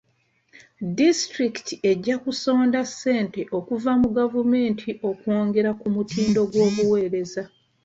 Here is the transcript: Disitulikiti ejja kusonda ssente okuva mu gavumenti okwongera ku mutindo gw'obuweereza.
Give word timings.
Disitulikiti 0.97 1.73
ejja 1.91 2.15
kusonda 2.23 2.79
ssente 2.89 3.41
okuva 3.57 3.91
mu 4.01 4.09
gavumenti 4.17 4.89
okwongera 5.09 5.71
ku 5.79 5.87
mutindo 5.95 6.41
gw'obuweereza. 6.51 7.43